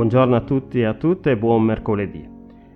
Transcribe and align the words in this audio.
Buongiorno 0.00 0.34
a 0.34 0.40
tutti 0.40 0.80
e 0.80 0.86
a 0.86 0.94
tutte 0.94 1.32
e 1.32 1.36
buon 1.36 1.62
mercoledì. 1.62 2.26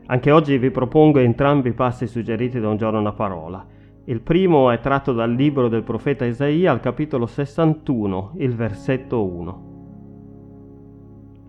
Anche 0.08 0.30
oggi 0.30 0.58
vi 0.58 0.71
propongo 0.71 1.21
entrambi 1.21 1.71
i 1.71 1.72
passi 1.72 2.06
suggeriti 2.06 2.60
da 2.60 2.69
un 2.69 2.76
giorno 2.76 2.98
una 2.98 3.14
parola. 3.14 3.66
Il 4.04 4.21
primo 4.21 4.71
è 4.71 4.78
tratto 4.78 5.14
dal 5.14 5.32
libro 5.32 5.68
del 5.68 5.85
profeta 5.85 6.26
Isaia 6.26 6.71
al 6.71 6.81
capitolo 6.81 7.24
61, 7.24 8.32
il 8.37 8.54
versetto 8.54 9.24
1. 9.24 9.63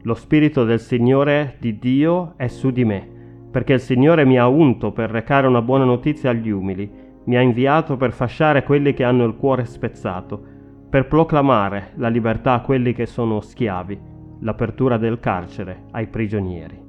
Lo 0.03 0.13
spirito 0.13 0.63
del 0.63 0.79
Signore 0.79 1.57
di 1.59 1.77
Dio 1.77 2.35
è 2.37 2.47
su 2.47 2.71
di 2.71 2.85
me, 2.85 3.05
perché 3.51 3.73
il 3.73 3.81
Signore 3.81 4.23
mi 4.23 4.39
ha 4.39 4.47
unto 4.47 4.93
per 4.93 5.09
recare 5.09 5.45
una 5.45 5.61
buona 5.61 5.83
notizia 5.83 6.29
agli 6.29 6.51
umili, 6.51 6.89
mi 7.25 7.35
ha 7.35 7.41
inviato 7.41 7.97
per 7.97 8.13
fasciare 8.13 8.63
quelli 8.63 8.93
che 8.93 9.03
hanno 9.03 9.25
il 9.25 9.35
cuore 9.35 9.65
spezzato, 9.65 10.41
per 10.89 11.09
proclamare 11.09 11.91
la 11.95 12.07
libertà 12.07 12.53
a 12.53 12.61
quelli 12.61 12.93
che 12.93 13.05
sono 13.05 13.41
schiavi 13.41 14.13
l'apertura 14.39 14.97
del 14.97 15.19
carcere 15.19 15.85
ai 15.91 16.07
prigionieri. 16.07 16.83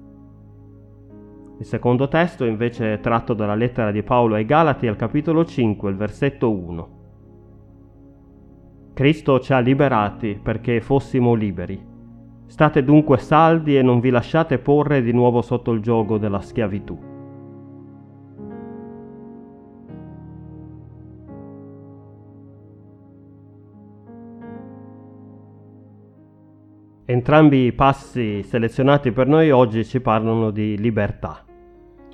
Il 1.59 1.65
secondo 1.65 2.09
testo 2.09 2.45
invece 2.45 2.95
è 2.95 3.01
tratto 3.01 3.33
dalla 3.33 3.55
lettera 3.55 3.91
di 3.91 4.03
Paolo 4.03 4.35
ai 4.35 4.45
Galati 4.45 4.87
al 4.87 4.97
capitolo 4.97 5.45
5, 5.45 5.91
il 5.91 5.97
versetto 5.97 6.51
1. 6.51 6.89
Cristo 8.93 9.41
ci 9.41 9.53
ha 9.53 9.59
liberati 9.59 10.39
perché 10.43 10.81
fossimo 10.81 11.35
liberi. 11.35 11.83
State 12.47 12.85
dunque 12.85 13.19
saldi 13.19 13.77
e 13.77 13.83
non 13.83 14.01
vi 14.01 14.11
lasciate 14.11 14.59
porre 14.59 15.03
di 15.03 15.13
nuovo 15.13 15.43
sotto 15.43 15.73
il 15.73 15.81
gioco 15.81 16.19
della 16.19 16.41
schiavitù. 16.41 17.16
Entrambi 27.09 27.67
i 27.67 27.73
passi 27.73 28.43
selezionati 28.43 29.13
per 29.13 29.29
noi 29.29 29.53
oggi 29.53 29.85
ci 29.85 30.01
parlano 30.01 30.51
di 30.51 30.77
libertà. 30.77 31.45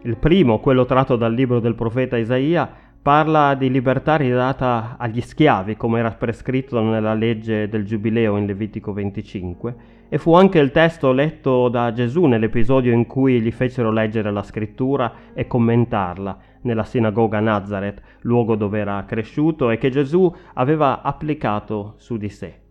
Il 0.03 0.19
primo, 0.19 0.59
quello 0.61 0.85
tratto 0.85 1.17
dal 1.17 1.33
libro 1.33 1.61
del 1.61 1.75
profeta 1.75 2.19
Isaia, 2.19 2.71
parla 3.01 3.55
di 3.55 3.71
libertà 3.71 4.17
ridata 4.17 4.97
agli 4.99 5.23
schiavi, 5.23 5.79
come 5.79 6.01
era 6.01 6.11
prescritto 6.11 6.83
nella 6.83 7.15
legge 7.15 7.71
del 7.71 7.87
Giubileo 7.87 8.37
in 8.37 8.45
Levitico 8.45 8.93
25, 8.93 9.75
e 10.11 10.19
fu 10.19 10.35
anche 10.35 10.59
il 10.59 10.71
testo 10.71 11.11
letto 11.13 11.71
da 11.71 11.91
Gesù 11.95 12.27
nell'episodio 12.27 12.93
in 12.93 13.07
cui 13.07 13.41
gli 13.41 13.51
fecero 13.51 13.91
leggere 13.91 14.31
la 14.31 14.43
scrittura 14.43 15.11
e 15.33 15.47
commentarla 15.47 16.39
nella 16.65 16.85
sinagoga 16.85 17.41
Nazareth, 17.41 18.03
luogo 18.21 18.57
dove 18.57 18.79
era 18.81 19.03
cresciuto 19.07 19.71
e 19.71 19.79
che 19.79 19.89
Gesù 19.89 20.31
aveva 20.53 21.01
applicato 21.01 21.95
su 21.97 22.19
di 22.19 22.29
sé. 22.29 22.62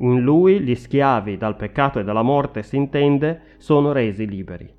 In 0.00 0.20
lui 0.20 0.60
gli 0.60 0.74
schiavi 0.74 1.36
dal 1.36 1.56
peccato 1.56 1.98
e 1.98 2.04
dalla 2.04 2.22
morte, 2.22 2.62
si 2.62 2.76
intende, 2.76 3.40
sono 3.58 3.92
resi 3.92 4.26
liberi. 4.26 4.72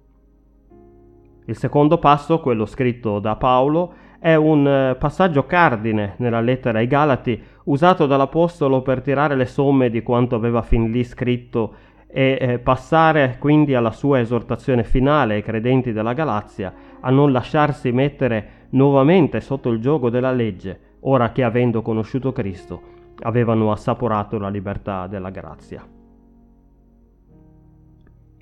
Il 1.45 1.55
secondo 1.55 1.99
passo, 1.99 2.39
quello 2.39 2.65
scritto 2.65 3.19
da 3.19 3.35
Paolo, 3.35 3.93
è 4.19 4.33
un 4.33 4.67
eh, 4.67 4.95
passaggio 4.95 5.45
cardine 5.45 6.15
nella 6.17 6.41
lettera 6.41 6.79
ai 6.79 6.87
Galati, 6.87 7.39
usato 7.65 8.07
dall'Apostolo 8.07 8.81
per 8.81 9.01
tirare 9.01 9.35
le 9.35 9.45
somme 9.45 9.91
di 9.91 10.01
quanto 10.01 10.35
aveva 10.35 10.63
fin 10.63 10.89
lì 10.89 11.03
scritto 11.03 11.75
e 12.07 12.37
eh, 12.41 12.59
passare 12.59 13.37
quindi 13.39 13.75
alla 13.75 13.91
sua 13.91 14.19
esortazione 14.19 14.83
finale 14.83 15.35
ai 15.35 15.43
credenti 15.43 15.93
della 15.93 16.13
Galazia 16.13 16.73
a 16.99 17.09
non 17.11 17.31
lasciarsi 17.31 17.91
mettere 17.91 18.67
nuovamente 18.71 19.39
sotto 19.39 19.69
il 19.69 19.79
gioco 19.79 20.09
della 20.09 20.31
legge, 20.31 20.79
ora 21.01 21.31
che 21.31 21.43
avendo 21.43 21.81
conosciuto 21.81 22.31
Cristo 22.31 22.99
avevano 23.21 23.71
assaporato 23.71 24.37
la 24.37 24.49
libertà 24.49 25.07
della 25.07 25.29
grazia. 25.29 25.85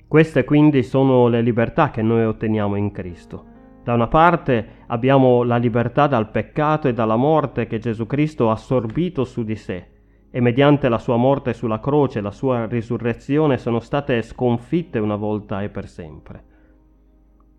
Queste 0.06 0.44
quindi 0.44 0.82
sono 0.82 1.28
le 1.28 1.40
libertà 1.40 1.90
che 1.90 2.02
noi 2.02 2.24
otteniamo 2.24 2.74
in 2.74 2.90
Cristo. 2.90 3.44
Da 3.84 3.94
una 3.94 4.08
parte 4.08 4.84
abbiamo 4.88 5.42
la 5.42 5.56
libertà 5.56 6.06
dal 6.06 6.30
peccato 6.30 6.88
e 6.88 6.92
dalla 6.92 7.16
morte 7.16 7.66
che 7.66 7.78
Gesù 7.78 8.06
Cristo 8.06 8.50
ha 8.50 8.52
assorbito 8.52 9.24
su 9.24 9.44
di 9.44 9.56
sé 9.56 9.86
e 10.30 10.40
mediante 10.40 10.88
la 10.88 10.98
sua 10.98 11.16
morte 11.16 11.52
sulla 11.52 11.80
croce 11.80 12.18
e 12.18 12.22
la 12.22 12.30
sua 12.30 12.66
risurrezione 12.66 13.56
sono 13.56 13.80
state 13.80 14.22
sconfitte 14.22 14.98
una 14.98 15.16
volta 15.16 15.62
e 15.62 15.68
per 15.68 15.88
sempre. 15.88 16.44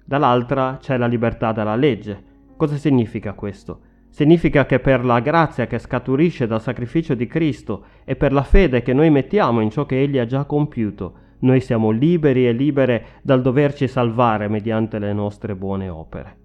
Dall'altra 0.05 0.77
c'è 0.77 0.97
la 0.97 1.07
libertà 1.07 1.51
dalla 1.51 1.75
legge. 1.75 2.23
Cosa 2.57 2.75
significa 2.75 3.33
questo? 3.33 3.79
Significa 4.11 4.65
che 4.65 4.79
per 4.79 5.05
la 5.05 5.21
grazia 5.21 5.67
che 5.67 5.79
scaturisce 5.79 6.45
dal 6.45 6.61
sacrificio 6.61 7.15
di 7.15 7.27
Cristo 7.27 7.85
e 8.03 8.17
per 8.17 8.33
la 8.33 8.43
fede 8.43 8.81
che 8.81 8.91
noi 8.91 9.09
mettiamo 9.09 9.61
in 9.61 9.69
ciò 9.69 9.85
che 9.85 10.01
Egli 10.01 10.17
ha 10.17 10.25
già 10.25 10.43
compiuto, 10.43 11.13
noi 11.39 11.61
siamo 11.61 11.91
liberi 11.91 12.45
e 12.45 12.51
libere 12.51 13.05
dal 13.21 13.41
doverci 13.41 13.87
salvare 13.87 14.49
mediante 14.49 14.99
le 14.99 15.13
nostre 15.13 15.55
buone 15.55 15.87
opere. 15.87 16.37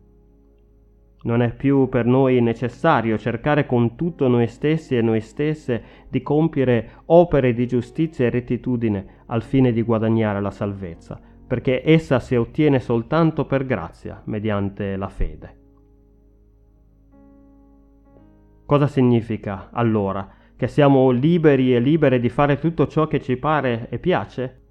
Non 1.22 1.42
è 1.42 1.52
più 1.52 1.88
per 1.88 2.06
noi 2.06 2.40
necessario 2.40 3.18
cercare 3.18 3.66
con 3.66 3.96
tutto 3.96 4.28
noi 4.28 4.46
stessi 4.46 4.96
e 4.96 5.02
noi 5.02 5.20
stesse 5.20 5.82
di 6.08 6.22
compiere 6.22 7.02
opere 7.06 7.52
di 7.52 7.66
giustizia 7.66 8.26
e 8.26 8.30
rettitudine 8.30 9.06
al 9.26 9.42
fine 9.42 9.72
di 9.72 9.82
guadagnare 9.82 10.40
la 10.40 10.52
salvezza, 10.52 11.20
perché 11.44 11.82
essa 11.84 12.20
si 12.20 12.36
ottiene 12.36 12.78
soltanto 12.78 13.44
per 13.44 13.66
grazia, 13.66 14.22
mediante 14.26 14.94
la 14.94 15.08
fede. 15.08 15.64
Cosa 18.66 18.88
significa 18.88 19.68
allora? 19.72 20.28
Che 20.56 20.66
siamo 20.66 21.10
liberi 21.10 21.72
e 21.72 21.78
libere 21.78 22.18
di 22.18 22.28
fare 22.28 22.58
tutto 22.58 22.88
ciò 22.88 23.06
che 23.06 23.20
ci 23.20 23.36
pare 23.36 23.86
e 23.90 24.00
piace? 24.00 24.62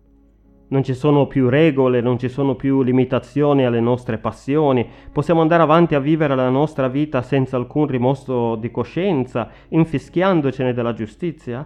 Non 0.67 0.83
ci 0.83 0.93
sono 0.93 1.27
più 1.27 1.47
regole, 1.47 2.01
non 2.01 2.19
ci 2.19 2.27
sono 2.27 2.55
più 2.55 2.81
limitazioni 2.81 3.63
alle 3.63 3.79
nostre 3.79 4.17
passioni, 4.17 4.85
possiamo 5.13 5.39
andare 5.39 5.63
avanti 5.63 5.95
a 5.95 5.99
vivere 5.99 6.35
la 6.35 6.49
nostra 6.49 6.89
vita 6.89 7.21
senza 7.21 7.55
alcun 7.55 7.87
rimorso 7.87 8.55
di 8.55 8.69
coscienza, 8.69 9.49
infischiandocene 9.69 10.73
della 10.73 10.91
giustizia? 10.91 11.65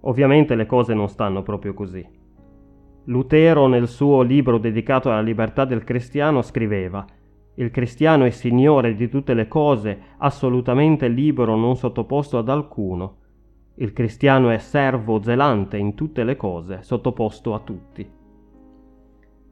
Ovviamente 0.00 0.56
le 0.56 0.66
cose 0.66 0.94
non 0.94 1.08
stanno 1.08 1.42
proprio 1.42 1.74
così. 1.74 2.04
Lutero 3.04 3.68
nel 3.68 3.86
suo 3.86 4.22
libro 4.22 4.58
dedicato 4.58 5.12
alla 5.12 5.20
libertà 5.20 5.64
del 5.64 5.84
cristiano 5.84 6.42
scriveva 6.42 7.06
il 7.56 7.70
cristiano 7.70 8.24
è 8.24 8.30
signore 8.30 8.94
di 8.94 9.08
tutte 9.08 9.32
le 9.32 9.46
cose, 9.46 9.98
assolutamente 10.18 11.06
libero, 11.06 11.54
non 11.54 11.76
sottoposto 11.76 12.38
ad 12.38 12.48
alcuno. 12.48 13.18
Il 13.76 13.92
cristiano 13.92 14.50
è 14.50 14.58
servo 14.58 15.22
zelante 15.22 15.76
in 15.76 15.94
tutte 15.94 16.24
le 16.24 16.36
cose, 16.36 16.78
sottoposto 16.82 17.54
a 17.54 17.60
tutti. 17.60 18.08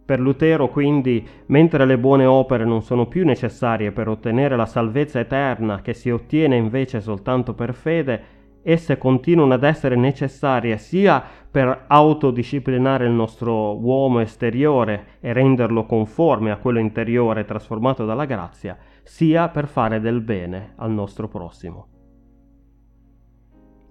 Per 0.05 0.19
Lutero, 0.19 0.69
quindi, 0.69 1.25
mentre 1.47 1.87
le 1.87 1.97
buone 1.97 2.27
opere 2.27 2.65
non 2.65 2.83
sono 2.83 3.07
più 3.07 3.25
necessarie 3.25 3.93
per 3.93 4.09
ottenere 4.09 4.57
la 4.57 4.67
salvezza 4.67 5.21
eterna 5.21 5.81
che 5.81 5.95
si 5.95 6.11
ottiene 6.11 6.57
invece 6.57 7.01
soltanto 7.01 7.55
per 7.55 7.73
fede, 7.73 8.23
esse 8.63 8.99
continuano 8.99 9.55
ad 9.55 9.65
essere 9.65 9.97
necessarie 9.97 10.79
sia 10.79 11.23
per 11.51 11.85
autodisciplinare 11.87 13.07
il 13.07 13.13
nostro 13.13 13.79
uomo 13.79 14.21
esteriore 14.21 15.19
e 15.21 15.33
renderlo 15.33 15.85
conforme 15.85 16.51
a 16.51 16.57
quello 16.57 16.79
interiore 16.79 17.45
trasformato 17.45 18.05
dalla 18.05 18.25
grazia, 18.25 18.77
sia 19.03 19.49
per 19.49 19.67
fare 19.67 20.01
del 20.01 20.21
bene 20.21 20.73
al 20.77 20.93
nostro 20.93 21.29
prossimo. 21.29 21.89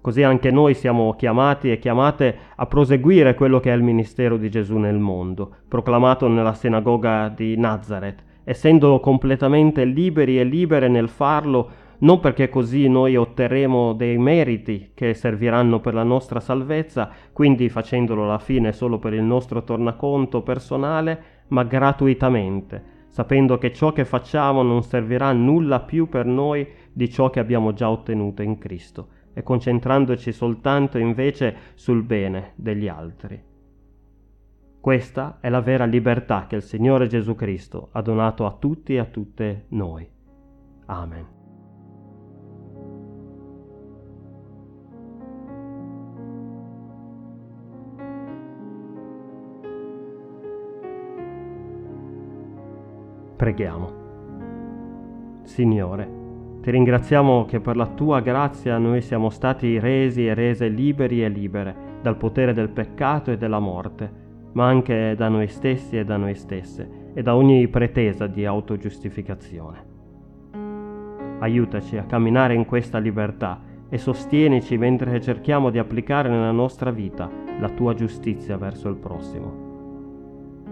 Così 0.02 0.24
anche 0.24 0.50
noi 0.50 0.74
siamo 0.74 1.14
chiamati 1.14 1.72
e 1.72 1.78
chiamate 1.78 2.36
a 2.56 2.66
proseguire 2.66 3.36
quello 3.36 3.60
che 3.60 3.72
è 3.72 3.76
il 3.76 3.84
ministero 3.84 4.38
di 4.38 4.50
Gesù 4.50 4.78
nel 4.78 4.98
mondo, 4.98 5.58
proclamato 5.68 6.28
nella 6.28 6.56
sinagoga 6.56 7.30
di 7.30 7.56
Nazareth, 7.56 8.24
essendo 8.44 9.00
completamente 9.00 9.86
liberi 9.86 10.40
e 10.40 10.44
libere 10.44 10.88
nel 10.88 11.08
farlo 11.08 11.70
non 12.01 12.19
perché 12.19 12.50
così 12.50 12.88
noi 12.88 13.15
otterremo 13.15 13.94
dei 13.94 14.18
meriti 14.18 14.92
che 14.94 15.13
serviranno 15.13 15.80
per 15.80 15.94
la 15.94 16.03
nostra 16.03 16.39
salvezza, 16.39 17.09
quindi 17.31 17.69
facendolo 17.69 18.24
alla 18.24 18.39
fine 18.39 18.71
solo 18.71 19.00
per 19.00 19.13
il 19.13 19.24
nostro 19.24 19.63
tornaconto 19.63 20.42
personale, 20.42 21.24
ma 21.48 21.63
gratuitamente, 21.63 22.83
sapendo 23.07 23.57
che 23.57 23.74
ciò 23.74 23.92
che 23.92 24.06
facciamo 24.06 24.63
non 24.63 24.83
servirà 24.83 25.31
nulla 25.31 25.81
più 25.81 26.07
per 26.07 26.25
noi 26.25 26.68
di 26.92 27.09
ciò 27.09 27.30
che 27.30 27.39
abbiamo 27.39 27.74
già 27.74 27.89
ottenuto 27.89 28.42
in 28.42 28.57
Cristo 28.57 29.19
e 29.33 29.44
concentrandoci 29.44 30.31
soltanto 30.31 30.97
invece 30.97 31.56
sul 31.75 32.04
bene 32.04 32.54
degli 32.56 32.88
altri. 32.88 33.50
Questa 34.80 35.38
è 35.39 35.50
la 35.50 35.62
vera 35.62 35.86
libertà 35.86 36.47
che 36.47 36.56
il 36.56 36.63
Signore 36.63 37.06
Gesù 37.06 37.36
Cristo 37.36 37.89
ha 37.92 38.01
donato 38.01 38.47
a 38.47 38.56
tutti 38.59 38.95
e 38.95 39.00
a 39.00 39.06
tutte 39.06 39.65
noi. 39.69 40.09
Amen. 40.88 41.41
Preghiamo. 53.42 53.92
Signore, 55.42 56.08
ti 56.62 56.70
ringraziamo 56.70 57.46
che 57.46 57.60
per 57.60 57.76
la 57.76 57.88
tua 57.88 58.20
grazia 58.20 58.78
noi 58.78 59.02
siamo 59.02 59.32
stati 59.32 59.80
resi 59.80 60.28
e 60.28 60.36
rese 60.36 60.68
liberi 60.68 61.24
e 61.24 61.28
libere 61.28 61.76
dal 62.04 62.18
potere 62.18 62.54
del 62.54 62.70
peccato 62.70 63.32
e 63.32 63.38
della 63.38 63.58
morte. 63.58 64.20
ma 64.54 64.68
anche 64.68 65.16
da 65.16 65.28
noi 65.28 65.48
stessi 65.48 65.98
e 65.98 66.04
da 66.04 66.18
noi 66.18 66.36
stesse 66.36 67.14
e 67.16 67.24
da 67.24 67.36
ogni 67.36 67.68
pretesa 67.70 68.28
di 68.28 68.46
autogiustificazione. 68.46 69.86
Aiutaci 71.40 71.98
a 71.98 72.04
camminare 72.04 72.54
in 72.54 72.66
questa 72.66 73.00
libertà 73.00 73.60
e 73.90 73.98
sostienici 73.98 74.78
mentre 74.78 75.20
cerchiamo 75.20 75.72
di 75.72 75.80
applicare 75.80 76.30
nella 76.30 76.52
nostra 76.52 76.92
vita 76.92 77.28
la 77.60 77.70
tua 77.70 77.96
giustizia 77.96 78.58
verso 78.58 78.90
il 78.90 78.98
prossimo. 78.98 79.70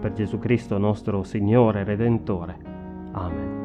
Per 0.00 0.12
Gesù 0.14 0.38
Cristo 0.38 0.78
nostro 0.78 1.22
Signore 1.24 1.80
e 1.80 1.84
Redentore. 1.84 2.56
Amen. 3.12 3.59